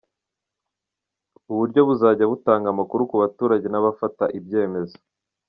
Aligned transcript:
Ubu 1.49 1.57
buryo 1.61 1.81
buzajya 1.87 2.25
butanga 2.31 2.67
amakuru 2.73 3.01
ku 3.09 3.15
baturage 3.23 3.65
n’abafata 3.69 4.23
ibyemezo. 4.37 4.97